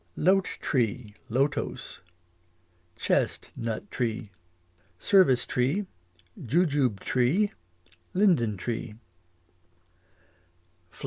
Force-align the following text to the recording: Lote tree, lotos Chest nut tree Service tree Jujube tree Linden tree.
Lote 0.17 0.57
tree, 0.61 1.13
lotos 1.29 2.01
Chest 2.95 3.51
nut 3.55 3.91
tree 3.91 4.31
Service 4.97 5.45
tree 5.45 5.85
Jujube 6.43 6.99
tree 7.01 7.51
Linden 8.15 8.57
tree. 8.57 8.95